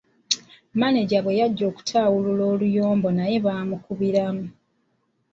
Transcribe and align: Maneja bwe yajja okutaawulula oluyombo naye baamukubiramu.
Maneja 0.81 1.17
bwe 1.21 1.37
yajja 1.39 1.63
okutaawulula 1.71 2.43
oluyombo 2.53 3.07
naye 3.17 3.37
baamukubiramu. 3.45 4.45